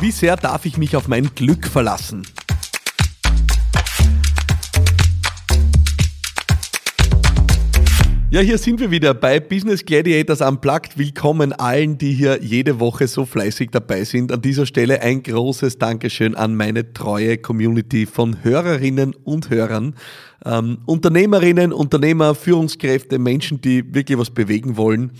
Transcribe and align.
Wie 0.00 0.12
sehr 0.12 0.36
darf 0.36 0.64
ich 0.64 0.78
mich 0.78 0.94
auf 0.94 1.08
mein 1.08 1.28
Glück 1.34 1.66
verlassen? 1.66 2.22
Ja, 8.30 8.40
hier 8.40 8.58
sind 8.58 8.78
wir 8.78 8.92
wieder 8.92 9.12
bei 9.12 9.40
Business 9.40 9.84
Gladiators 9.84 10.40
Unplugged. 10.40 10.98
Willkommen 10.98 11.52
allen, 11.52 11.98
die 11.98 12.12
hier 12.12 12.40
jede 12.40 12.78
Woche 12.78 13.08
so 13.08 13.24
fleißig 13.24 13.70
dabei 13.72 14.04
sind. 14.04 14.30
An 14.30 14.40
dieser 14.40 14.66
Stelle 14.66 15.02
ein 15.02 15.24
großes 15.24 15.78
Dankeschön 15.78 16.36
an 16.36 16.54
meine 16.54 16.92
treue 16.92 17.36
Community 17.36 18.06
von 18.06 18.44
Hörerinnen 18.44 19.16
und 19.24 19.50
Hörern, 19.50 19.96
ähm, 20.44 20.78
Unternehmerinnen, 20.86 21.72
Unternehmer, 21.72 22.36
Führungskräfte, 22.36 23.18
Menschen, 23.18 23.60
die 23.60 23.92
wirklich 23.92 24.16
was 24.16 24.30
bewegen 24.30 24.76
wollen. 24.76 25.10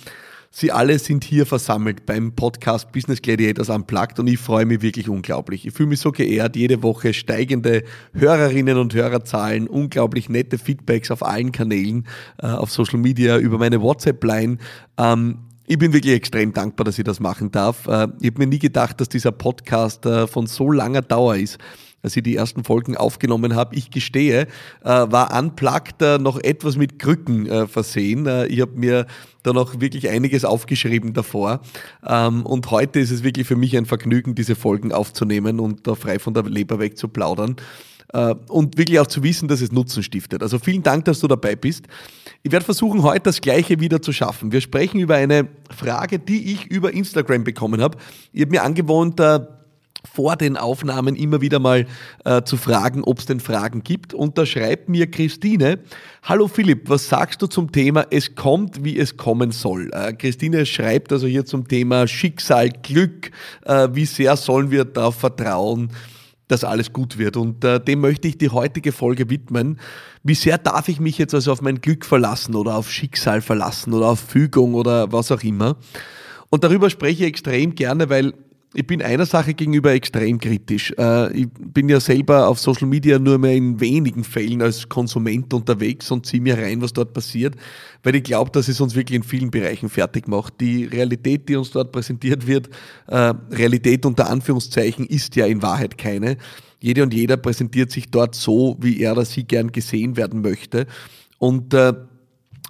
Sie 0.51 0.73
alle 0.73 0.99
sind 0.99 1.25
hier 1.25 1.45
versammelt 1.45 2.07
beim 2.07 2.33
Podcast 2.33 2.91
Business 2.91 3.21
Gladiators 3.21 3.69
Unplugged 3.69 4.19
und 4.19 4.27
ich 4.29 4.39
freue 4.39 4.64
mich 4.64 4.81
wirklich 4.81 5.09
unglaublich. 5.09 5.67
Ich 5.67 5.75
fühle 5.75 5.91
mich 5.91 6.01
so 6.01 6.11
geehrt, 6.11 6.57
jede 6.57 6.82
Woche 6.82 7.13
steigende 7.13 7.85
Hörerinnen 8.14 8.79
und 8.79 8.95
Hörerzahlen, 8.95 9.69
unglaublich 9.69 10.31
nette 10.31 10.57
Feedbacks 10.57 11.11
auf 11.11 11.22
allen 11.22 11.53
Kanälen, 11.53 12.07
äh, 12.39 12.46
auf 12.46 12.71
Social 12.71 12.99
Media, 12.99 13.36
über 13.36 13.58
meine 13.58 13.82
WhatsApp-Line. 13.82 14.57
Ähm, 14.96 15.39
ich 15.67 15.79
bin 15.79 15.93
wirklich 15.93 16.14
extrem 16.14 16.55
dankbar, 16.55 16.86
dass 16.86 16.99
ich 16.99 17.05
das 17.05 17.21
machen 17.21 17.50
darf. 17.50 17.86
Äh, 17.86 18.08
ich 18.21 18.30
habe 18.30 18.39
mir 18.39 18.46
nie 18.46 18.58
gedacht, 18.58 19.03
dass 19.03 19.11
dieser 19.11 19.33
Podcast 19.33 20.07
äh, 20.07 20.27
von 20.27 20.46
so 20.46 20.72
langer 20.72 21.03
Dauer 21.03 21.36
ist 21.36 21.58
als 22.02 22.16
ich 22.16 22.22
die 22.22 22.36
ersten 22.36 22.64
Folgen 22.64 22.96
aufgenommen 22.96 23.54
habe. 23.54 23.75
Ich 23.75 23.90
gestehe, 23.90 24.43
äh, 24.43 24.46
war 24.84 25.36
Unplugged 25.38 26.00
äh, 26.02 26.18
noch 26.18 26.40
etwas 26.40 26.76
mit 26.76 26.98
Krücken 26.98 27.46
äh, 27.46 27.66
versehen. 27.66 28.26
Äh, 28.26 28.46
ich 28.46 28.61
habe 28.61 28.72
mir 28.76 29.07
da 29.43 29.52
noch 29.52 29.80
wirklich 29.80 30.08
einiges 30.08 30.44
aufgeschrieben 30.44 31.12
davor. 31.12 31.61
Ähm, 32.06 32.44
und 32.44 32.70
heute 32.70 33.00
ist 33.00 33.11
es 33.11 33.22
wirklich 33.22 33.47
für 33.47 33.56
mich 33.56 33.77
ein 33.77 33.86
Vergnügen, 33.86 34.34
diese 34.34 34.55
Folgen 34.55 34.92
aufzunehmen 34.92 35.61
und 35.61 35.86
da 35.86 35.94
frei 35.94 36.19
von 36.19 36.34
der 36.34 36.44
Leber 36.44 36.78
weg 36.78 36.97
zu 36.98 37.08
plaudern. 37.08 37.56
Äh, 38.12 38.34
und 38.48 38.78
wirklich 38.78 38.98
auch 39.00 39.06
zu 39.06 39.22
wissen, 39.22 39.48
dass 39.48 39.60
es 39.60 39.72
Nutzen 39.72 40.02
stiftet. 40.02 40.42
Also 40.42 40.58
vielen 40.58 40.83
Dank, 40.83 41.05
dass 41.05 41.20
du 41.20 41.28
dabei 41.28 41.56
bist. 41.56 41.86
Ich 42.42 42.52
werde 42.52 42.64
versuchen, 42.64 43.02
heute 43.02 43.24
das 43.24 43.40
Gleiche 43.40 43.80
wieder 43.80 44.00
zu 44.00 44.12
schaffen. 44.12 44.52
Wir 44.52 44.60
sprechen 44.60 45.00
über 45.00 45.16
eine 45.16 45.48
Frage, 45.77 46.18
die 46.18 46.52
ich 46.52 46.66
über 46.66 46.92
Instagram 46.92 47.44
bekommen 47.44 47.83
habe. 47.83 47.98
Ich 48.33 48.42
habe 48.42 48.52
mir 48.52 48.62
angewohnt, 48.62 49.20
äh, 49.20 49.40
vor 50.04 50.36
den 50.36 50.56
Aufnahmen 50.56 51.16
immer 51.16 51.41
wieder 51.41 51.58
mal 51.58 51.86
äh, 52.24 52.42
zu 52.42 52.56
fragen, 52.56 53.02
ob 53.04 53.18
es 53.18 53.27
denn 53.27 53.41
Fragen 53.41 53.82
gibt. 53.82 54.14
Und 54.14 54.38
da 54.38 54.46
schreibt 54.46 54.88
mir 54.88 55.10
Christine, 55.10 55.80
hallo 56.22 56.48
Philipp, 56.48 56.88
was 56.88 57.08
sagst 57.08 57.42
du 57.42 57.46
zum 57.46 57.72
Thema, 57.72 58.06
es 58.10 58.34
kommt, 58.34 58.84
wie 58.84 58.98
es 58.98 59.16
kommen 59.16 59.50
soll? 59.50 59.90
Äh, 59.92 60.12
Christine 60.14 60.66
schreibt 60.66 61.12
also 61.12 61.27
hier 61.27 61.44
zum 61.44 61.66
Thema 61.66 62.06
Schicksal, 62.06 62.70
Glück, 62.70 63.30
äh, 63.64 63.88
wie 63.92 64.06
sehr 64.06 64.36
sollen 64.36 64.70
wir 64.70 64.84
darauf 64.84 65.16
vertrauen, 65.16 65.90
dass 66.46 66.64
alles 66.64 66.92
gut 66.92 67.18
wird. 67.18 67.36
Und 67.36 67.64
äh, 67.64 67.80
dem 67.80 68.00
möchte 68.00 68.28
ich 68.28 68.38
die 68.38 68.50
heutige 68.50 68.92
Folge 68.92 69.28
widmen. 69.30 69.78
Wie 70.22 70.34
sehr 70.34 70.58
darf 70.58 70.88
ich 70.88 71.00
mich 71.00 71.18
jetzt 71.18 71.34
also 71.34 71.52
auf 71.52 71.60
mein 71.60 71.80
Glück 71.80 72.05
verlassen 72.05 72.55
oder 72.55 72.77
auf 72.77 72.90
Schicksal 72.90 73.40
verlassen 73.40 73.92
oder 73.92 74.06
auf 74.08 74.20
Fügung 74.20 74.74
oder 74.74 75.12
was 75.12 75.30
auch 75.30 75.42
immer? 75.42 75.77
Und 76.50 76.64
darüber 76.64 76.88
spreche 76.88 77.24
ich 77.24 77.28
extrem 77.28 77.74
gerne, 77.74 78.08
weil 78.08 78.33
ich 78.74 78.86
bin 78.86 79.00
einer 79.00 79.24
Sache 79.24 79.55
gegenüber 79.55 79.92
extrem 79.92 80.38
kritisch. 80.38 80.92
Äh, 80.98 81.33
ich 81.33 81.48
bin 81.48 81.88
ja 81.88 82.00
selber 82.00 82.48
auf 82.48 82.61
Social 82.61 82.86
Media 82.86 83.19
nur 83.19 83.38
mehr 83.38 83.55
in 83.55 83.80
wenigen 83.80 84.24
Fällen 84.24 84.61
als 84.61 84.88
Konsument 84.88 85.52
unterwegs 85.55 86.11
und 86.11 86.27
ziehe 86.27 86.42
mir 86.42 86.58
rein, 86.58 86.83
was 86.83 86.92
dort 86.92 87.14
passiert, 87.14 87.55
weil 88.02 88.14
ich 88.16 88.24
glaube, 88.24 88.50
dass 88.50 88.69
es 88.69 88.80
uns 88.80 88.94
wirklich 88.94 89.16
in 89.16 89.22
vielen 89.22 89.50
Bereichen 89.50 89.89
fertig 89.89 90.28
macht. 90.28 90.61
Die 90.61 90.84
Realität, 90.84 91.48
die 91.48 91.56
uns 91.56 91.70
dort 91.70 91.92
präsentiert 91.92 92.46
wird, 92.46 92.69
äh, 93.06 93.33
Realität 93.50 94.05
unter 94.05 94.28
Anführungszeichen, 94.28 95.06
ist 95.06 95.34
ja 95.36 95.46
in 95.46 95.62
Wahrheit 95.62 95.96
keine. 95.96 96.36
Jede 96.80 97.02
und 97.02 97.14
jeder 97.14 97.39
präsentiert 97.39 97.91
sich 97.91 98.11
dort 98.11 98.34
so, 98.34 98.77
wie 98.80 99.00
er 99.00 99.12
oder 99.12 99.24
sie 99.24 99.44
gern 99.44 99.72
gesehen 99.72 100.16
werden 100.16 100.42
möchte. 100.42 100.86
Und 101.39 101.72
äh, 101.72 101.94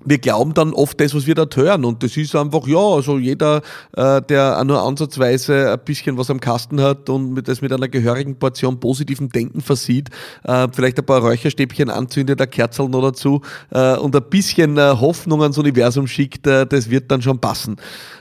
wir 0.04 0.18
glauben 0.18 0.54
dann 0.54 0.72
oft 0.72 1.00
das, 1.00 1.14
was 1.14 1.26
wir 1.26 1.34
dort 1.34 1.56
hören. 1.56 1.84
Und 1.84 2.02
das 2.02 2.16
ist 2.16 2.34
einfach, 2.36 2.66
ja, 2.66 2.78
also 2.78 3.18
jeder, 3.18 3.62
äh, 3.96 4.22
der 4.22 4.62
nur 4.64 4.82
ansatzweise 4.82 5.72
ein 5.72 5.80
bisschen 5.84 6.16
was 6.16 6.30
am 6.30 6.40
Kasten 6.40 6.80
hat 6.80 7.08
und 7.10 7.42
das 7.46 7.60
mit 7.62 7.72
einer 7.72 7.88
gehörigen 7.88 8.38
Portion 8.38 8.78
positiven 8.78 9.28
Denken 9.28 9.60
versieht, 9.60 10.10
äh, 10.44 10.68
vielleicht 10.72 10.98
ein 10.98 11.06
paar 11.06 11.20
Räucherstäbchen 11.20 11.90
anzündet, 11.90 12.40
ein 12.40 12.50
Kerzel 12.50 12.88
noch 12.88 13.02
dazu 13.02 13.42
äh, 13.70 13.96
und 13.96 14.14
ein 14.14 14.22
bisschen 14.30 14.78
äh, 14.78 14.94
Hoffnung 15.00 15.42
ans 15.42 15.58
Universum 15.58 16.06
schickt, 16.06 16.46
äh, 16.46 16.66
das 16.66 16.90
wird 16.90 17.10
dann 17.10 17.20
schon 17.20 17.40
passen. 17.40 17.76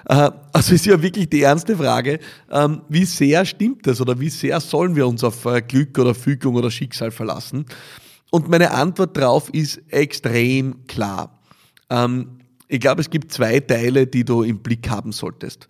Äh, 0.10 0.32
also 0.54 0.74
ist 0.74 0.86
ja 0.86 1.02
wirklich 1.02 1.30
die 1.30 1.44
ernste 1.44 1.78
Frage, 1.78 2.20
ähm, 2.52 2.82
wie 2.90 3.06
sehr 3.06 3.46
stimmt 3.46 3.86
das 3.86 4.02
oder 4.02 4.20
wie 4.20 4.30
sehr 4.30 4.60
sollen 4.60 4.96
wir 4.96 5.08
uns 5.08 5.24
auf 5.24 5.46
äh, 5.46 5.62
Glück 5.62 5.98
oder 6.00 6.16
Fügung 6.16 6.56
oder 6.56 6.72
Schicksal 6.72 7.12
verlassen? 7.12 7.66
Und 8.30 8.50
meine 8.50 8.72
Antwort 8.72 9.16
darauf 9.16 9.50
ist 9.54 9.82
extrem 9.90 10.86
klar. 10.88 11.37
Ähm, 11.90 12.40
ich 12.68 12.80
glaube, 12.80 13.02
es 13.02 13.10
gibt 13.10 13.32
zwei 13.32 13.60
Teile, 13.60 14.08
die 14.08 14.26
du 14.26 14.44
im 14.44 14.60
Blick 14.60 14.90
haben 14.90 15.12
solltest. 15.12 15.70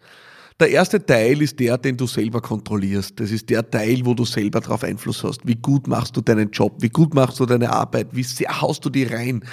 Der 0.60 0.72
erste 0.72 1.06
Teil 1.06 1.40
ist 1.44 1.60
der, 1.60 1.78
den 1.78 1.98
du 1.98 2.08
selber 2.08 2.42
kontrollierst. 2.42 3.20
Das 3.20 3.30
ist 3.30 3.48
der 3.52 3.70
Teil, 3.70 4.02
wo 4.04 4.16
du 4.16 4.26
selber 4.26 4.60
darauf 4.60 4.84
Einfluss 4.84 5.24
hast. 5.24 5.46
Wie 5.46 5.56
gut 5.56 5.88
machst 5.88 6.18
du 6.18 6.22
deinen 6.22 6.50
Job? 6.50 6.78
Wie 6.80 6.90
gut 6.90 7.14
machst 7.14 7.40
du 7.40 7.46
deine 7.46 7.70
Arbeit? 7.70 8.08
Wie 8.12 8.24
sehr 8.24 8.60
haust 8.60 8.84
du 8.84 8.90
die 8.90 9.04
rein? 9.04 9.44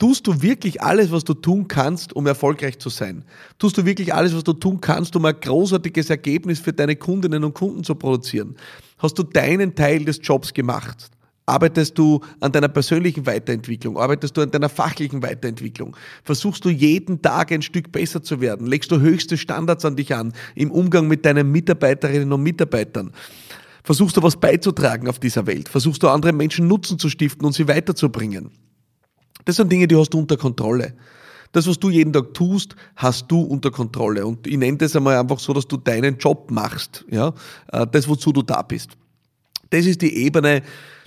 Tust 0.00 0.26
du 0.26 0.42
wirklich 0.42 0.82
alles, 0.82 1.12
was 1.12 1.22
du 1.22 1.34
tun 1.34 1.68
kannst, 1.68 2.14
um 2.14 2.26
erfolgreich 2.26 2.78
zu 2.80 2.88
sein? 2.88 3.24
Tust 3.58 3.78
du 3.78 3.84
wirklich 3.84 4.12
alles, 4.14 4.34
was 4.34 4.42
du 4.42 4.52
tun 4.52 4.80
kannst, 4.80 5.14
um 5.14 5.24
ein 5.24 5.34
großartiges 5.40 6.10
Ergebnis 6.10 6.58
für 6.58 6.72
deine 6.72 6.96
Kundinnen 6.96 7.44
und 7.44 7.54
Kunden 7.54 7.84
zu 7.84 7.94
produzieren? 7.94 8.56
Hast 8.98 9.16
du 9.18 9.22
deinen 9.22 9.76
Teil 9.76 10.04
des 10.04 10.18
Jobs 10.22 10.52
gemacht? 10.52 11.10
Arbeitest 11.48 11.96
du 11.96 12.20
an 12.40 12.52
deiner 12.52 12.68
persönlichen 12.68 13.24
Weiterentwicklung? 13.24 13.96
Arbeitest 13.96 14.36
du 14.36 14.42
an 14.42 14.50
deiner 14.50 14.68
fachlichen 14.68 15.22
Weiterentwicklung? 15.22 15.96
Versuchst 16.22 16.62
du 16.64 16.68
jeden 16.68 17.22
Tag 17.22 17.50
ein 17.52 17.62
Stück 17.62 17.90
besser 17.90 18.22
zu 18.22 18.42
werden? 18.42 18.66
Legst 18.66 18.90
du 18.90 19.00
höchste 19.00 19.38
Standards 19.38 19.86
an 19.86 19.96
dich 19.96 20.14
an 20.14 20.34
im 20.54 20.70
Umgang 20.70 21.08
mit 21.08 21.24
deinen 21.24 21.50
Mitarbeiterinnen 21.50 22.30
und 22.30 22.42
Mitarbeitern? 22.42 23.12
Versuchst 23.82 24.18
du 24.18 24.22
was 24.22 24.36
beizutragen 24.36 25.08
auf 25.08 25.18
dieser 25.18 25.46
Welt? 25.46 25.70
Versuchst 25.70 26.02
du 26.02 26.08
anderen 26.08 26.36
Menschen 26.36 26.68
Nutzen 26.68 26.98
zu 26.98 27.08
stiften 27.08 27.46
und 27.46 27.54
sie 27.54 27.66
weiterzubringen? 27.66 28.50
Das 29.46 29.56
sind 29.56 29.72
Dinge, 29.72 29.88
die 29.88 29.96
hast 29.96 30.10
du 30.10 30.18
unter 30.18 30.36
Kontrolle. 30.36 30.92
Das, 31.52 31.66
was 31.66 31.78
du 31.78 31.88
jeden 31.88 32.12
Tag 32.12 32.34
tust, 32.34 32.76
hast 32.94 33.30
du 33.30 33.40
unter 33.40 33.70
Kontrolle. 33.70 34.26
Und 34.26 34.46
ich 34.46 34.58
nenne 34.58 34.76
das 34.76 34.94
einmal 34.94 35.16
einfach 35.16 35.38
so, 35.38 35.54
dass 35.54 35.66
du 35.66 35.78
deinen 35.78 36.18
Job 36.18 36.50
machst. 36.50 37.06
Ja? 37.10 37.32
Äh, 37.72 37.86
das, 37.90 38.06
wozu 38.06 38.32
du 38.32 38.42
da 38.42 38.60
bist. 38.60 38.90
Das 39.70 39.86
ist 39.86 40.02
die 40.02 40.14
Ebene, 40.14 40.62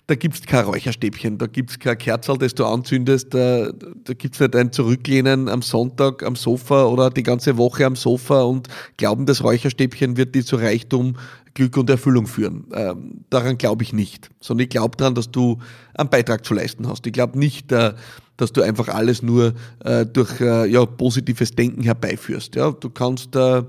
da 0.07 0.15
gibt 0.15 0.35
es 0.35 0.41
kein 0.41 0.65
Räucherstäbchen, 0.65 1.37
da 1.37 1.47
gibt 1.47 1.69
es 1.69 1.79
kein 1.79 1.97
Kerzal, 1.97 2.37
das 2.37 2.53
du 2.53 2.65
anzündest, 2.65 3.33
da, 3.33 3.71
da 3.71 4.13
gibt 4.13 4.35
es 4.35 4.41
nicht 4.41 4.55
ein 4.55 4.71
Zurücklehnen 4.71 5.47
am 5.47 5.61
Sonntag 5.61 6.23
am 6.23 6.35
Sofa 6.35 6.85
oder 6.85 7.09
die 7.09 7.23
ganze 7.23 7.57
Woche 7.57 7.85
am 7.85 7.95
Sofa 7.95 8.41
und 8.41 8.67
glauben, 8.97 9.25
das 9.25 9.43
Räucherstäbchen 9.43 10.17
wird 10.17 10.35
dir 10.35 10.43
zu 10.43 10.57
Reichtum, 10.57 11.15
Glück 11.53 11.77
und 11.77 11.89
Erfüllung 11.89 12.27
führen. 12.27 12.65
Ähm, 12.73 13.25
daran 13.29 13.57
glaube 13.57 13.83
ich 13.83 13.93
nicht, 13.93 14.29
sondern 14.39 14.63
ich 14.63 14.69
glaube 14.69 14.97
daran, 14.97 15.15
dass 15.15 15.31
du 15.31 15.59
einen 15.93 16.09
Beitrag 16.09 16.45
zu 16.45 16.53
leisten 16.53 16.87
hast. 16.87 17.05
Ich 17.05 17.13
glaube 17.13 17.37
nicht, 17.37 17.71
äh, 17.71 17.93
dass 18.37 18.51
du 18.51 18.61
einfach 18.61 18.87
alles 18.87 19.21
nur 19.21 19.53
äh, 19.83 20.05
durch 20.05 20.39
äh, 20.41 20.67
ja, 20.67 20.85
positives 20.85 21.51
Denken 21.51 21.83
herbeiführst. 21.83 22.55
Ja? 22.55 22.71
Du 22.71 22.89
kannst 22.89 23.35
äh, 23.35 23.63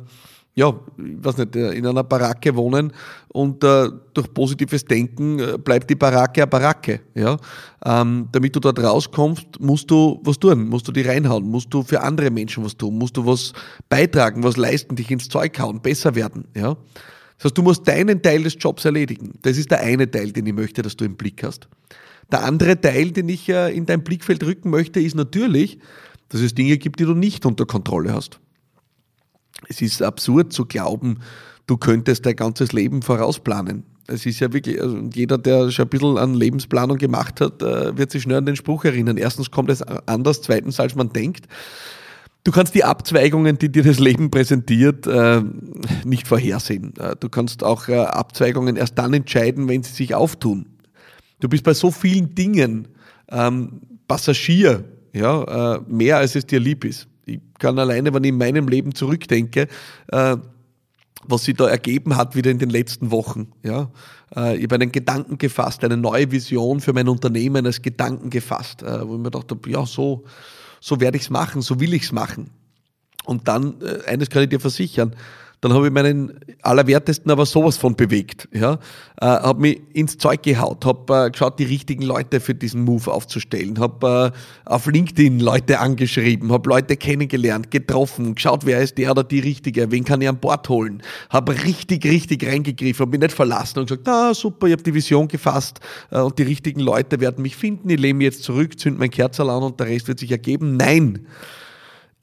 ja, 0.54 0.68
ich 0.98 1.24
weiß 1.24 1.38
nicht, 1.38 1.56
in 1.56 1.86
einer 1.86 2.04
Baracke 2.04 2.54
wohnen 2.54 2.92
und 3.28 3.64
äh, 3.64 3.88
durch 4.12 4.32
positives 4.34 4.84
Denken 4.84 5.38
äh, 5.38 5.56
bleibt 5.56 5.88
die 5.88 5.94
Baracke 5.94 6.42
eine 6.42 6.46
Baracke. 6.46 7.00
Ja? 7.14 7.38
Ähm, 7.84 8.28
damit 8.32 8.54
du 8.54 8.60
dort 8.60 8.78
rauskommst, 8.78 9.60
musst 9.60 9.90
du 9.90 10.20
was 10.22 10.38
tun, 10.38 10.68
musst 10.68 10.86
du 10.86 10.92
die 10.92 11.02
reinhauen, 11.02 11.48
musst 11.48 11.72
du 11.72 11.82
für 11.82 12.02
andere 12.02 12.30
Menschen 12.30 12.64
was 12.64 12.76
tun, 12.76 12.98
musst 12.98 13.16
du 13.16 13.24
was 13.24 13.54
beitragen, 13.88 14.42
was 14.42 14.58
leisten, 14.58 14.94
dich 14.94 15.10
ins 15.10 15.28
Zeug 15.28 15.58
hauen, 15.58 15.80
besser 15.80 16.14
werden. 16.14 16.44
Ja? 16.54 16.76
Das 17.38 17.46
heißt, 17.46 17.58
du 17.58 17.62
musst 17.62 17.88
deinen 17.88 18.20
Teil 18.20 18.42
des 18.42 18.56
Jobs 18.58 18.84
erledigen. 18.84 19.32
Das 19.40 19.56
ist 19.56 19.70
der 19.70 19.80
eine 19.80 20.10
Teil, 20.10 20.32
den 20.32 20.46
ich 20.46 20.52
möchte, 20.52 20.82
dass 20.82 20.96
du 20.96 21.06
im 21.06 21.16
Blick 21.16 21.42
hast. 21.42 21.66
Der 22.30 22.44
andere 22.44 22.78
Teil, 22.78 23.10
den 23.10 23.28
ich 23.30 23.48
äh, 23.48 23.74
in 23.74 23.86
dein 23.86 24.04
Blickfeld 24.04 24.44
rücken 24.44 24.68
möchte, 24.68 25.00
ist 25.00 25.14
natürlich, 25.14 25.78
dass 26.28 26.42
es 26.42 26.54
Dinge 26.54 26.76
gibt, 26.76 27.00
die 27.00 27.04
du 27.04 27.14
nicht 27.14 27.46
unter 27.46 27.64
Kontrolle 27.64 28.12
hast. 28.12 28.38
Es 29.68 29.80
ist 29.80 30.02
absurd 30.02 30.52
zu 30.52 30.66
glauben, 30.66 31.18
du 31.66 31.76
könntest 31.76 32.26
dein 32.26 32.36
ganzes 32.36 32.72
Leben 32.72 33.02
vorausplanen. 33.02 33.84
Es 34.06 34.26
ist 34.26 34.40
ja 34.40 34.52
wirklich, 34.52 34.80
also 34.80 34.98
jeder, 35.14 35.38
der 35.38 35.70
schon 35.70 35.86
ein 35.86 35.88
bisschen 35.88 36.18
an 36.18 36.34
Lebensplanung 36.34 36.98
gemacht 36.98 37.40
hat, 37.40 37.62
äh, 37.62 37.96
wird 37.96 38.10
sich 38.10 38.22
schnell 38.22 38.38
an 38.38 38.46
den 38.46 38.56
Spruch 38.56 38.84
erinnern. 38.84 39.16
Erstens 39.16 39.50
kommt 39.50 39.70
es 39.70 39.80
anders, 39.82 40.42
zweitens, 40.42 40.80
als 40.80 40.94
man 40.96 41.12
denkt. 41.12 41.46
Du 42.44 42.50
kannst 42.50 42.74
die 42.74 42.82
Abzweigungen, 42.82 43.58
die 43.58 43.70
dir 43.70 43.84
das 43.84 44.00
Leben 44.00 44.30
präsentiert, 44.30 45.06
äh, 45.06 45.42
nicht 46.04 46.26
vorhersehen. 46.26 46.94
Äh, 46.98 47.14
du 47.18 47.28
kannst 47.28 47.62
auch 47.62 47.88
Abzweigungen 47.88 48.76
erst 48.76 48.98
dann 48.98 49.14
entscheiden, 49.14 49.68
wenn 49.68 49.84
sie 49.84 49.92
sich 49.92 50.14
auftun. 50.14 50.66
Du 51.38 51.48
bist 51.48 51.62
bei 51.62 51.74
so 51.74 51.90
vielen 51.90 52.34
Dingen 52.34 52.88
ähm, 53.30 53.80
Passagier, 54.08 54.84
ja, 55.14 55.80
mehr 55.88 56.18
als 56.18 56.34
es 56.34 56.46
dir 56.46 56.60
lieb 56.60 56.84
ist 56.84 57.06
ich 57.24 57.40
kann 57.58 57.78
alleine, 57.78 58.12
wenn 58.14 58.24
ich 58.24 58.30
in 58.30 58.38
meinem 58.38 58.68
Leben 58.68 58.94
zurückdenke, 58.94 59.68
äh, 60.08 60.36
was 61.24 61.44
sich 61.44 61.56
da 61.56 61.68
ergeben 61.68 62.16
hat 62.16 62.34
wieder 62.34 62.50
in 62.50 62.58
den 62.58 62.70
letzten 62.70 63.10
Wochen. 63.10 63.52
Ja, 63.62 63.90
äh, 64.34 64.56
ich 64.56 64.64
habe 64.64 64.76
einen 64.76 64.92
Gedanken 64.92 65.38
gefasst, 65.38 65.84
eine 65.84 65.96
neue 65.96 66.30
Vision 66.30 66.80
für 66.80 66.92
mein 66.92 67.08
Unternehmen 67.08 67.64
als 67.66 67.82
Gedanken 67.82 68.30
gefasst, 68.30 68.82
äh, 68.82 69.06
wo 69.06 69.14
ich 69.14 69.20
mir 69.20 69.30
dachte, 69.30 69.56
ja, 69.66 69.86
so, 69.86 70.24
so 70.80 71.00
werde 71.00 71.16
ich 71.16 71.24
es 71.24 71.30
machen, 71.30 71.62
so 71.62 71.78
will 71.80 71.94
ich 71.94 72.02
es 72.04 72.12
machen. 72.12 72.50
Und 73.24 73.46
dann, 73.46 73.80
äh, 73.80 74.08
eines 74.08 74.30
kann 74.30 74.42
ich 74.42 74.48
dir 74.48 74.60
versichern, 74.60 75.14
dann 75.62 75.72
habe 75.74 75.86
ich 75.86 75.92
meinen 75.92 76.40
Allerwertesten 76.62 77.30
aber 77.30 77.46
sowas 77.46 77.76
von 77.76 77.94
bewegt. 77.94 78.48
Ja? 78.52 78.80
Äh, 79.20 79.26
habe 79.26 79.60
mich 79.60 79.80
ins 79.92 80.18
Zeug 80.18 80.42
gehaut, 80.42 80.84
habe 80.84 81.26
äh, 81.26 81.30
geschaut, 81.30 81.60
die 81.60 81.64
richtigen 81.64 82.02
Leute 82.02 82.40
für 82.40 82.52
diesen 82.52 82.82
Move 82.82 83.12
aufzustellen, 83.12 83.78
habe 83.78 84.32
äh, 84.34 84.68
auf 84.68 84.86
LinkedIn 84.86 85.38
Leute 85.38 85.78
angeschrieben, 85.78 86.50
habe 86.50 86.68
Leute 86.68 86.96
kennengelernt, 86.96 87.70
getroffen, 87.70 88.34
geschaut, 88.34 88.66
wer 88.66 88.82
ist 88.82 88.98
der 88.98 89.12
oder 89.12 89.22
die 89.22 89.38
Richtige, 89.38 89.92
wen 89.92 90.04
kann 90.04 90.20
ich 90.20 90.28
an 90.28 90.38
Bord 90.38 90.68
holen, 90.68 91.00
habe 91.30 91.52
richtig, 91.62 92.04
richtig 92.06 92.44
reingegriffen, 92.44 93.06
habe 93.06 93.12
mich 93.12 93.20
nicht 93.20 93.32
verlassen 93.32 93.78
und 93.78 93.88
gesagt, 93.88 94.08
ah 94.08 94.34
super, 94.34 94.66
ich 94.66 94.72
habe 94.72 94.82
die 94.82 94.94
Vision 94.94 95.28
gefasst 95.28 95.78
äh, 96.10 96.18
und 96.18 96.36
die 96.40 96.42
richtigen 96.42 96.80
Leute 96.80 97.20
werden 97.20 97.40
mich 97.40 97.54
finden, 97.54 97.88
ich 97.88 98.00
lehne 98.00 98.18
mich 98.18 98.24
jetzt 98.24 98.42
zurück, 98.42 98.80
zünd 98.80 98.98
mein 98.98 99.10
Kerzerl 99.10 99.50
an 99.50 99.62
und 99.62 99.78
der 99.78 99.86
Rest 99.86 100.08
wird 100.08 100.18
sich 100.18 100.32
ergeben. 100.32 100.76
Nein! 100.76 101.28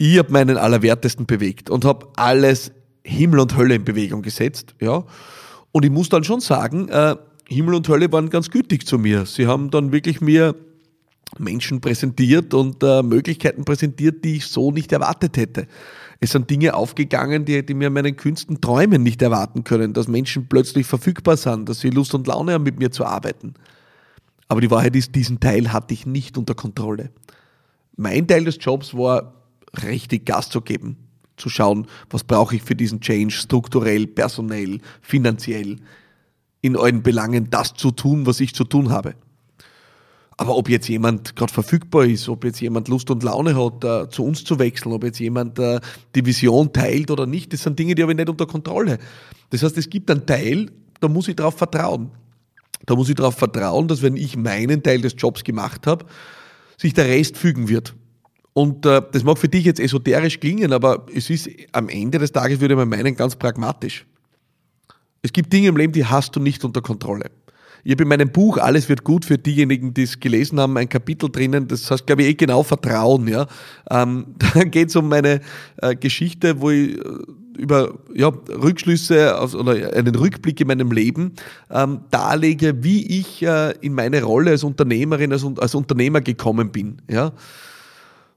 Ich 0.02 0.18
habe 0.18 0.32
meinen 0.32 0.56
Allerwertesten 0.56 1.26
bewegt 1.26 1.70
und 1.70 1.84
habe 1.84 2.08
alles 2.16 2.72
Himmel 3.10 3.40
und 3.40 3.58
Hölle 3.58 3.76
in 3.76 3.84
Bewegung 3.84 4.22
gesetzt. 4.22 4.76
Ja. 4.80 5.04
Und 5.72 5.86
ich 5.86 5.92
muss 5.92 6.10
dann 6.10 6.24
schon 6.24 6.40
sagen, 6.40 6.90
äh, 6.90 7.16
Himmel 7.48 7.76
und 7.76 7.88
Hölle 7.88 8.12
waren 8.12 8.30
ganz 8.30 8.50
gütig 8.50 8.86
zu 8.86 8.98
mir. 8.98 9.26
Sie 9.26 9.48
haben 9.48 9.72
dann 9.72 9.92
wirklich 9.92 10.22
mir 10.22 10.56
Menschen 11.38 11.82
präsentiert 11.82 12.54
und 12.54 12.84
äh, 12.84 13.04
Möglichkeiten 13.04 13.66
präsentiert, 13.66 14.24
die 14.24 14.38
ich 14.38 14.48
so 14.48 14.72
nicht 14.72 14.92
erwartet 14.92 15.38
hätte. 15.38 15.68
Es 16.20 16.32
sind 16.32 16.50
Dinge 16.50 16.74
aufgegangen, 16.74 17.46
die 17.46 17.56
hätte 17.56 17.74
ich 17.74 17.78
mir 17.78 17.88
in 17.88 17.94
meinen 17.94 18.16
kühnsten 18.16 18.62
Träumen 18.62 19.04
nicht 19.04 19.22
erwarten 19.22 19.64
können, 19.64 19.94
dass 19.94 20.08
Menschen 20.08 20.48
plötzlich 20.48 20.86
verfügbar 20.86 21.38
sind, 21.38 21.70
dass 21.70 21.80
sie 21.80 21.92
Lust 21.92 22.14
und 22.14 22.28
Laune 22.28 22.54
haben, 22.54 22.64
mit 22.64 22.80
mir 22.80 22.92
zu 22.92 23.06
arbeiten. 23.06 23.54
Aber 24.48 24.60
die 24.60 24.72
Wahrheit 24.72 24.96
ist, 24.96 25.16
diesen 25.16 25.40
Teil 25.40 25.72
hatte 25.72 25.94
ich 25.94 26.06
nicht 26.06 26.38
unter 26.38 26.56
Kontrolle. 26.56 27.12
Mein 27.96 28.28
Teil 28.28 28.44
des 28.44 28.58
Jobs 28.60 28.94
war, 28.96 29.34
richtig 29.84 30.26
Gas 30.26 30.50
zu 30.50 30.62
geben, 30.62 30.98
zu 31.40 31.50
schauen, 31.50 31.88
was 32.10 32.24
brauche 32.24 32.56
ich 32.56 32.62
für 32.62 32.76
diesen 32.76 33.02
Change 33.02 33.34
strukturell, 33.34 34.08
personell, 34.08 34.80
finanziell, 35.02 35.78
in 36.62 36.76
euren 36.76 37.04
Belangen 37.04 37.50
das 37.50 37.74
zu 37.74 37.92
tun, 37.92 38.26
was 38.26 38.40
ich 38.40 38.54
zu 38.54 38.64
tun 38.64 38.90
habe. 38.90 39.16
Aber 40.40 40.56
ob 40.56 40.70
jetzt 40.70 40.88
jemand 40.88 41.36
gerade 41.36 41.52
verfügbar 41.52 42.06
ist, 42.06 42.30
ob 42.30 42.46
jetzt 42.46 42.62
jemand 42.62 42.88
Lust 42.88 43.12
und 43.12 43.24
Laune 43.24 43.58
hat, 43.58 43.84
äh, 43.84 44.10
zu 44.10 44.24
uns 44.24 44.46
zu 44.46 44.58
wechseln, 44.58 44.94
ob 44.94 45.04
jetzt 45.04 45.20
jemand 45.20 45.60
äh, 45.60 45.82
die 46.16 46.26
Vision 46.26 46.72
teilt 46.72 47.12
oder 47.12 47.26
nicht, 47.26 47.52
das 47.52 47.64
sind 47.64 47.78
Dinge, 47.78 47.94
die 47.94 48.02
habe 48.02 48.14
ich 48.14 48.18
nicht 48.18 48.30
unter 48.30 48.46
Kontrolle. 48.46 49.00
Das 49.50 49.64
heißt, 49.64 49.78
es 49.78 49.90
gibt 49.90 50.10
einen 50.10 50.26
Teil, 50.26 50.72
da 51.02 51.10
muss 51.10 51.28
ich 51.28 51.36
darauf 51.36 51.58
vertrauen. 51.58 52.12
Da 52.86 52.96
muss 52.96 53.10
ich 53.10 53.16
darauf 53.16 53.36
vertrauen, 53.36 53.90
dass 53.90 54.02
wenn 54.02 54.16
ich 54.16 54.38
meinen 54.38 54.82
Teil 54.82 55.02
des 55.02 55.16
Jobs 55.18 55.44
gemacht 55.44 55.86
habe, 55.86 56.06
sich 56.78 56.94
der 56.94 57.06
Rest 57.06 57.38
fügen 57.38 57.68
wird. 57.68 57.94
Und 58.60 58.86
äh, 58.86 59.02
das 59.14 59.24
mag 59.24 59.38
für 59.38 59.48
dich 59.48 59.64
jetzt 59.64 59.80
esoterisch 59.80 60.42
klingen, 60.42 60.74
aber 60.74 61.06
es 61.16 61.30
ist 61.30 61.50
am 61.72 61.88
Ende 61.88 62.20
des 62.20 62.34
Tages, 62.34 62.60
würde 62.60 62.76
man 62.76 62.90
meinen, 62.90 63.16
ganz 63.16 63.38
pragmatisch. 63.38 64.06
Es 65.22 65.32
gibt 65.32 65.54
Dinge 65.54 65.70
im 65.70 65.78
Leben, 65.78 65.94
die 65.94 66.04
hast 66.04 66.36
du 66.36 66.42
nicht 66.42 66.66
unter 66.66 66.82
Kontrolle. 66.82 67.32
Ich 67.86 67.94
habe 67.94 68.04
in 68.04 68.10
meinem 68.10 68.30
Buch 68.30 68.58
Alles 68.58 68.90
wird 68.90 69.06
gut 69.06 69.24
für 69.24 69.38
diejenigen, 69.38 69.94
die 69.94 70.04
es 70.04 70.20
gelesen 70.20 70.60
haben, 70.60 70.76
ein 70.76 70.90
Kapitel 70.90 71.30
drinnen, 71.32 71.70
das 71.70 71.90
heißt, 71.90 72.06
glaube 72.06 72.24
ich, 72.24 72.28
eh 72.28 72.34
genau 72.34 72.64
Vertrauen. 72.64 73.30
Ja? 73.30 73.48
Ähm, 73.90 74.36
da 74.54 74.66
geht 74.66 74.90
es 74.90 74.96
um 74.98 75.08
meine 75.08 75.40
äh, 75.82 75.96
Geschichte, 75.96 76.60
wo 76.60 76.70
ich 76.70 76.98
äh, 76.98 77.04
über 77.58 77.98
ja, 78.14 78.28
Rückschlüsse 78.28 79.40
aus, 79.40 79.56
oder 79.56 79.94
einen 79.94 80.16
Rückblick 80.16 80.60
in 80.60 80.68
meinem 80.68 80.92
Leben 80.92 81.32
ähm, 81.72 82.02
darlege, 82.12 82.84
wie 82.84 83.20
ich 83.20 83.42
äh, 83.42 83.72
in 83.80 83.94
meine 83.94 84.22
Rolle 84.22 84.52
als 84.52 84.66
Unternehmerin, 84.66 85.32
als, 85.32 85.46
als 85.46 85.76
Unternehmer 85.76 86.20
gekommen 86.20 86.74
bin. 86.74 87.02
Ja? 87.10 87.32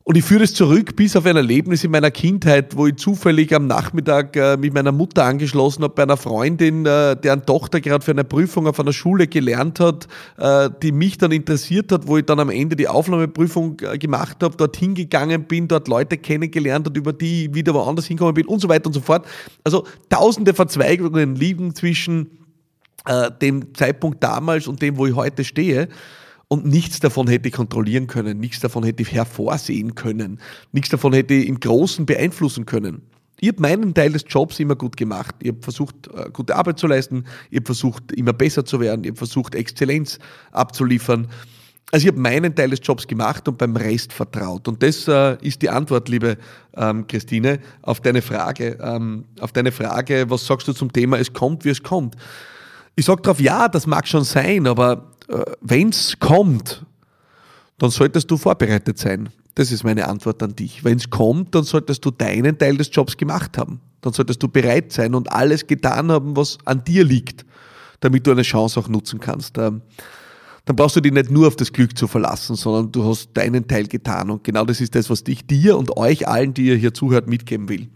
Und 0.05 0.17
ich 0.17 0.25
führe 0.25 0.43
es 0.43 0.53
zurück 0.53 0.97
bis 0.97 1.15
auf 1.15 1.27
ein 1.27 1.37
Erlebnis 1.37 1.85
in 1.85 1.93
meiner 1.93 2.11
Kindheit, 2.11 2.77
wo 2.77 2.89
ich 2.89 2.97
zufällig 2.97 3.55
am 3.55 3.69
Nachmittag 3.69 4.35
äh, 4.35 4.57
mit 4.57 4.75
meiner 4.75 4.91
Mutter 4.91 5.25
angeschlossen 5.25 5.85
habe 5.85 5.95
bei 5.95 6.03
einer 6.03 6.17
Freundin, 6.17 6.85
äh, 6.85 7.17
deren 7.17 7.47
Tochter 7.47 7.81
gerade 7.81 8.05
für 8.05 8.11
eine 8.11 8.25
Prüfung 8.25 8.67
auf 8.67 8.81
einer 8.81 8.93
Schule 8.93 9.29
gelernt 9.29 9.79
hat, 9.79 10.09
äh, 10.39 10.71
die 10.83 10.91
mich 10.91 11.19
dann 11.19 11.31
interessiert 11.31 11.93
hat, 11.93 12.09
wo 12.09 12.17
ich 12.19 12.27
dann 12.27 12.41
am 12.41 12.51
Ende 12.51 12.75
die 12.75 12.89
Aufnahmeprüfung 12.89 13.79
äh, 13.81 13.97
gemacht 13.97 14.39
habe, 14.43 14.57
dort 14.57 14.77
hingegangen 14.77 15.45
bin, 15.45 15.69
dort 15.69 15.87
Leute 15.87 16.19
kennengelernt 16.19 16.89
und 16.89 16.97
über 16.97 17.13
die 17.13 17.45
ich 17.45 17.55
wieder 17.55 17.73
woanders 17.73 18.07
hingekommen 18.07 18.35
bin 18.35 18.47
und 18.47 18.61
so 18.61 18.69
weiter 18.69 18.87
und 18.87 18.95
so 18.95 19.01
fort. 19.01 19.25
Also 19.63 19.87
tausende 20.09 20.53
Verzweigungen 20.53 21.37
liegen 21.37 21.77
zwischen 21.77 22.39
äh, 23.07 23.31
dem 23.41 23.73
Zeitpunkt 23.75 24.21
damals 24.25 24.67
und 24.67 24.83
dem, 24.83 24.97
wo 24.97 25.07
ich 25.07 25.15
heute 25.15 25.45
stehe. 25.45 25.89
Und 26.53 26.67
nichts 26.67 27.01
davon 27.01 27.29
hätte 27.29 27.49
ich 27.49 27.55
kontrollieren 27.55 28.09
können, 28.09 28.39
nichts 28.39 28.61
davon 28.61 28.85
hätte 28.85 29.01
ich 29.01 29.11
hervorsehen 29.11 29.95
können, 29.95 30.39
nichts 30.71 30.91
davon 30.91 31.15
hätte 31.15 31.33
ich 31.33 31.49
im 31.49 31.59
Großen 31.59 32.05
beeinflussen 32.05 32.67
können. 32.67 33.01
Ich 33.41 33.49
habe 33.49 33.63
meinen 33.63 33.95
Teil 33.95 34.13
des 34.13 34.27
Jobs 34.29 34.61
immer 34.61 34.77
gut 34.77 34.99
gemacht. 34.99 35.35
Ich 35.41 35.49
habe 35.49 35.63
versucht, 35.63 36.11
äh, 36.15 36.29
gute 36.31 36.55
Arbeit 36.55 36.79
zu 36.79 36.87
leisten. 36.87 37.25
Ich 37.49 37.57
habe 37.57 37.65
versucht, 37.65 38.13
immer 38.13 38.35
besser 38.35 38.67
zu 38.67 38.81
werden. 38.81 39.03
Ich 39.03 39.13
habe 39.13 39.17
versucht, 39.17 39.55
Exzellenz 39.55 40.19
abzuliefern. 40.51 41.27
Also 41.91 42.05
ich 42.05 42.13
habe 42.13 42.21
meinen 42.21 42.55
Teil 42.55 42.69
des 42.69 42.81
Jobs 42.83 43.07
gemacht 43.07 43.49
und 43.49 43.57
beim 43.57 43.75
Rest 43.75 44.13
vertraut. 44.13 44.69
Und 44.69 44.83
das 44.83 45.09
äh, 45.09 45.39
ist 45.41 45.63
die 45.63 45.71
Antwort, 45.71 46.11
liebe 46.11 46.37
ähm, 46.77 47.07
Christine, 47.07 47.61
auf 47.81 48.01
deine 48.03 48.21
Frage. 48.21 48.77
Ähm, 48.79 49.25
auf 49.41 49.53
deine 49.53 49.73
Frage, 49.73 50.27
was 50.29 50.47
sagst 50.47 50.69
du 50.69 50.75
zum 50.75 50.93
Thema, 50.93 51.19
es 51.19 51.33
kommt, 51.33 51.65
wie 51.65 51.71
es 51.71 51.83
kommt. 51.83 52.15
Ich 52.95 53.07
sage 53.07 53.23
darauf, 53.23 53.41
ja, 53.41 53.69
das 53.69 53.87
mag 53.87 54.07
schon 54.07 54.25
sein, 54.25 54.67
aber 54.67 55.12
wenn 55.61 55.91
es 55.91 56.19
kommt, 56.19 56.85
dann 57.79 57.91
solltest 57.91 58.31
du 58.31 58.37
vorbereitet 58.37 58.99
sein. 58.99 59.29
Das 59.55 59.71
ist 59.71 59.85
meine 59.85 60.09
Antwort 60.09 60.43
an 60.43 60.57
dich. 60.57 60.85
Wenn 60.85 60.97
es 60.97 61.11
kommt, 61.11 61.55
dann 61.55 61.65
solltest 61.65 62.05
du 62.05 62.11
deinen 62.11 62.57
Teil 62.57 62.77
des 62.77 62.89
Jobs 62.93 63.17
gemacht 63.17 63.59
haben. 63.59 63.81
Dann 64.01 64.13
solltest 64.13 64.43
du 64.43 64.49
bereit 64.49 64.93
sein 64.93 65.15
und 65.15 65.31
alles 65.31 65.67
getan 65.67 66.11
haben, 66.11 66.37
was 66.37 66.59
an 66.65 66.83
dir 66.85 67.05
liegt, 67.05 67.45
damit 68.01 68.27
du 68.27 68.31
eine 68.31 68.43
Chance 68.43 68.81
auch 68.81 68.89
nutzen 68.89 69.21
kannst. 69.21 69.59
Ähm, 69.59 69.83
dann 70.65 70.77
brauchst 70.77 70.97
du 70.97 71.01
dich 71.01 71.13
nicht 71.13 71.31
nur 71.31 71.49
auf 71.49 71.57
das 71.57 71.73
Glück 71.73 71.97
zu 71.99 72.07
verlassen, 72.07 72.57
sondern 72.57 72.91
du 72.91 73.05
hast 73.05 73.31
deinen 73.35 73.67
Teil 73.67 73.87
getan. 73.87 74.31
Und 74.31 74.45
genau 74.45 74.65
das 74.65 74.81
ist 74.81 74.95
das, 74.95 75.11
was 75.11 75.23
ich 75.27 75.47
dir 75.47 75.77
und 75.77 75.97
euch 75.97 76.27
allen, 76.27 76.55
die 76.55 76.67
ihr 76.67 76.77
hier 76.77 76.95
zuhört, 76.95 77.29
mitgeben 77.29 77.69
will 77.69 77.89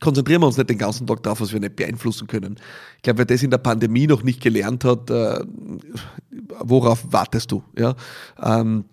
konzentrieren 0.00 0.42
wir 0.42 0.46
uns 0.46 0.56
nicht 0.56 0.70
den 0.70 0.78
ganzen 0.78 1.06
Tag 1.06 1.22
darauf, 1.22 1.40
was 1.40 1.52
wir 1.52 1.60
nicht 1.60 1.76
beeinflussen 1.76 2.26
können. 2.26 2.56
Ich 2.96 3.02
glaube, 3.02 3.18
wer 3.18 3.24
das 3.24 3.42
in 3.42 3.50
der 3.50 3.58
Pandemie 3.58 4.06
noch 4.06 4.22
nicht 4.22 4.40
gelernt 4.40 4.84
hat, 4.84 5.10
äh, 5.10 5.40
worauf 6.60 7.12
wartest 7.12 7.52
du? 7.52 7.62
Ja? 7.76 7.94
Ähm, 8.42 8.84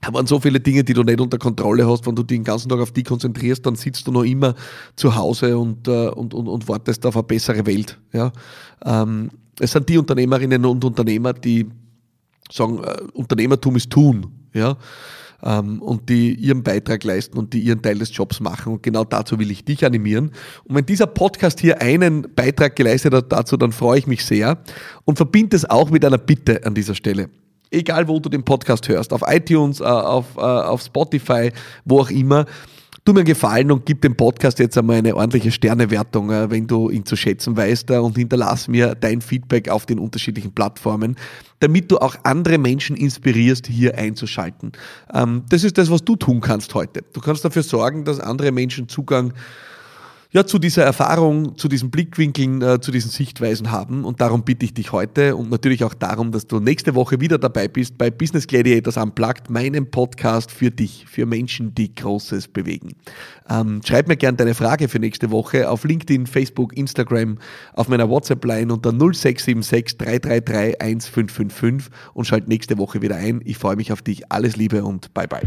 da 0.00 0.12
waren 0.12 0.26
so 0.26 0.40
viele 0.40 0.58
Dinge, 0.58 0.82
die 0.82 0.94
du 0.94 1.04
nicht 1.04 1.20
unter 1.20 1.38
Kontrolle 1.38 1.88
hast. 1.88 2.06
Wenn 2.06 2.16
du 2.16 2.24
dich 2.24 2.38
den 2.38 2.44
ganzen 2.44 2.68
Tag 2.68 2.80
auf 2.80 2.90
die 2.90 3.04
konzentrierst, 3.04 3.64
dann 3.64 3.76
sitzt 3.76 4.06
du 4.06 4.10
noch 4.10 4.24
immer 4.24 4.54
zu 4.96 5.14
Hause 5.14 5.56
und, 5.56 5.86
äh, 5.86 6.08
und, 6.08 6.34
und, 6.34 6.48
und 6.48 6.68
wartest 6.68 7.06
auf 7.06 7.16
eine 7.16 7.22
bessere 7.22 7.64
Welt. 7.66 8.00
Ja? 8.12 8.32
Ähm, 8.84 9.30
es 9.60 9.70
sind 9.70 9.88
die 9.88 9.98
Unternehmerinnen 9.98 10.64
und 10.64 10.84
Unternehmer, 10.84 11.32
die 11.32 11.68
sagen, 12.50 12.82
äh, 12.82 12.96
Unternehmertum 13.12 13.76
ist 13.76 13.90
tun. 13.90 14.26
Ja? 14.52 14.76
Ähm, 15.42 15.82
und 15.82 16.08
die 16.08 16.34
ihren 16.34 16.62
Beitrag 16.62 17.04
leisten 17.04 17.38
und 17.38 17.52
die 17.52 17.60
ihren 17.60 17.82
Teil 17.82 17.98
des 17.98 18.14
Jobs 18.14 18.40
machen. 18.40 18.74
Und 18.74 18.82
genau 18.82 19.04
dazu 19.04 19.38
will 19.38 19.50
ich 19.50 19.64
dich 19.64 19.84
animieren. 19.84 20.32
Und 20.64 20.76
wenn 20.76 20.86
dieser 20.86 21.06
Podcast 21.06 21.60
hier 21.60 21.80
einen 21.80 22.26
Beitrag 22.34 22.76
geleistet 22.76 23.14
hat 23.14 23.32
dazu, 23.32 23.56
dann 23.56 23.72
freue 23.72 23.98
ich 23.98 24.06
mich 24.06 24.24
sehr 24.24 24.58
und 25.04 25.16
verbinde 25.16 25.56
es 25.56 25.68
auch 25.68 25.90
mit 25.90 26.04
einer 26.04 26.18
Bitte 26.18 26.64
an 26.64 26.74
dieser 26.74 26.94
Stelle 26.94 27.28
egal 27.72 28.06
wo 28.06 28.20
du 28.20 28.28
den 28.28 28.44
Podcast 28.44 28.88
hörst, 28.88 29.12
auf 29.12 29.22
iTunes, 29.26 29.80
äh, 29.80 29.84
auf, 29.84 30.36
äh, 30.36 30.40
auf 30.40 30.82
Spotify, 30.82 31.50
wo 31.84 32.00
auch 32.00 32.10
immer, 32.10 32.44
tu 33.04 33.12
mir 33.12 33.20
einen 33.20 33.26
Gefallen 33.26 33.72
und 33.72 33.84
gib 33.84 34.00
dem 34.02 34.16
Podcast 34.16 34.58
jetzt 34.58 34.78
einmal 34.78 34.96
eine 34.96 35.16
ordentliche 35.16 35.50
Sternewertung, 35.50 36.30
äh, 36.30 36.50
wenn 36.50 36.66
du 36.66 36.88
ihn 36.88 37.04
zu 37.04 37.16
schätzen 37.16 37.56
weißt 37.56 37.90
äh, 37.90 37.96
und 37.98 38.16
hinterlass 38.16 38.68
mir 38.68 38.94
dein 38.94 39.20
Feedback 39.20 39.68
auf 39.68 39.86
den 39.86 39.98
unterschiedlichen 39.98 40.52
Plattformen, 40.52 41.16
damit 41.60 41.90
du 41.90 41.98
auch 41.98 42.14
andere 42.22 42.58
Menschen 42.58 42.96
inspirierst, 42.96 43.66
hier 43.66 43.98
einzuschalten. 43.98 44.72
Ähm, 45.12 45.42
das 45.48 45.64
ist 45.64 45.78
das, 45.78 45.90
was 45.90 46.04
du 46.04 46.16
tun 46.16 46.40
kannst 46.40 46.74
heute. 46.74 47.02
Du 47.12 47.20
kannst 47.20 47.44
dafür 47.44 47.62
sorgen, 47.62 48.04
dass 48.04 48.20
andere 48.20 48.52
Menschen 48.52 48.88
Zugang 48.88 49.32
ja, 50.32 50.46
zu 50.46 50.58
dieser 50.58 50.82
Erfahrung, 50.82 51.58
zu 51.58 51.68
diesen 51.68 51.90
Blickwinkeln, 51.90 52.62
äh, 52.62 52.80
zu 52.80 52.90
diesen 52.90 53.10
Sichtweisen 53.10 53.70
haben. 53.70 54.04
Und 54.04 54.22
darum 54.22 54.44
bitte 54.44 54.64
ich 54.64 54.72
dich 54.72 54.90
heute 54.90 55.36
und 55.36 55.50
natürlich 55.50 55.84
auch 55.84 55.92
darum, 55.92 56.32
dass 56.32 56.46
du 56.46 56.58
nächste 56.58 56.94
Woche 56.94 57.20
wieder 57.20 57.36
dabei 57.36 57.68
bist 57.68 57.98
bei 57.98 58.10
Business 58.10 58.46
Gladiators 58.46 58.96
Unplugged, 58.96 59.50
meinem 59.50 59.90
Podcast 59.90 60.50
für 60.50 60.70
dich, 60.70 61.04
für 61.06 61.26
Menschen, 61.26 61.74
die 61.74 61.94
Großes 61.94 62.48
bewegen. 62.48 62.94
Ähm, 63.50 63.82
schreib 63.84 64.08
mir 64.08 64.16
gerne 64.16 64.38
deine 64.38 64.54
Frage 64.54 64.88
für 64.88 64.98
nächste 64.98 65.30
Woche 65.30 65.68
auf 65.68 65.84
LinkedIn, 65.84 66.26
Facebook, 66.26 66.74
Instagram, 66.76 67.36
auf 67.74 67.88
meiner 67.88 68.08
WhatsApp-Line 68.08 68.72
unter 68.72 68.90
0676 68.90 69.98
333 69.98 70.80
1555 70.80 71.92
und 72.14 72.24
schalt 72.24 72.48
nächste 72.48 72.78
Woche 72.78 73.02
wieder 73.02 73.16
ein. 73.16 73.42
Ich 73.44 73.58
freue 73.58 73.76
mich 73.76 73.92
auf 73.92 74.00
dich. 74.00 74.32
Alles 74.32 74.56
Liebe 74.56 74.82
und 74.82 75.12
bye 75.12 75.28
bye. 75.28 75.42